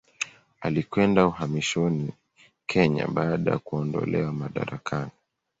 Alikwenda 0.61 1.27
uhamishoni 1.27 2.13
Kenya 2.67 3.07
baada 3.07 3.51
ya 3.51 3.57
kuondolewa 3.59 4.33
madarakani. 4.33 5.11